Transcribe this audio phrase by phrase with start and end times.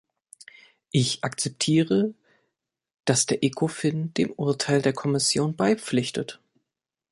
[0.89, 2.15] Ich akzeptiere,
[3.05, 6.41] dass der Ecofin dem Urteil der Kommission beipflichtet.